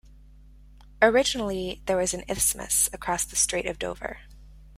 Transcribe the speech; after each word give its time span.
Originally 0.99 1.83
there 1.85 1.95
was 1.97 2.11
an 2.15 2.23
isthmus 2.27 2.89
across 2.91 3.23
the 3.23 3.35
Strait 3.35 3.67
of 3.67 3.77
Dover. 3.77 4.17